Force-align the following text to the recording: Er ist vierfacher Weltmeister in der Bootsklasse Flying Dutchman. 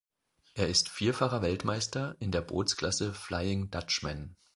Er 0.55 0.67
ist 0.67 0.89
vierfacher 0.89 1.43
Weltmeister 1.43 2.15
in 2.19 2.31
der 2.31 2.41
Bootsklasse 2.41 3.13
Flying 3.13 3.69
Dutchman. 3.69 4.35